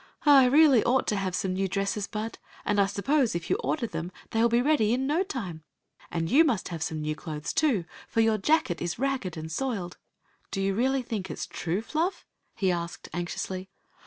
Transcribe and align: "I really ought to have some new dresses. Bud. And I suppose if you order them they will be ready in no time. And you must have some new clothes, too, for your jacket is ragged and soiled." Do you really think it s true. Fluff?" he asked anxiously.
"I 0.25 0.45
really 0.45 0.83
ought 0.83 1.05
to 1.09 1.15
have 1.15 1.35
some 1.35 1.53
new 1.53 1.67
dresses. 1.67 2.07
Bud. 2.07 2.39
And 2.65 2.79
I 2.81 2.87
suppose 2.87 3.35
if 3.35 3.51
you 3.51 3.55
order 3.57 3.85
them 3.85 4.11
they 4.31 4.41
will 4.41 4.49
be 4.49 4.59
ready 4.63 4.95
in 4.95 5.05
no 5.05 5.21
time. 5.21 5.61
And 6.09 6.27
you 6.27 6.43
must 6.43 6.69
have 6.69 6.81
some 6.81 7.01
new 7.01 7.15
clothes, 7.15 7.53
too, 7.53 7.85
for 8.07 8.19
your 8.19 8.39
jacket 8.39 8.81
is 8.81 8.97
ragged 8.97 9.37
and 9.37 9.51
soiled." 9.51 9.97
Do 10.49 10.59
you 10.59 10.73
really 10.73 11.03
think 11.03 11.29
it 11.29 11.33
s 11.37 11.45
true. 11.45 11.83
Fluff?" 11.83 12.25
he 12.55 12.71
asked 12.71 13.09
anxiously. 13.13 13.69